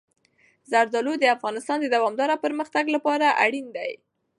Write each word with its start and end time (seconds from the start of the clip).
زردالو 0.71 1.13
د 1.19 1.25
افغانستان 1.35 1.77
د 1.81 1.85
دوامداره 1.95 2.41
پرمختګ 2.43 2.85
لپاره 2.95 3.27
اړین 3.45 3.65
دي. 3.77 3.91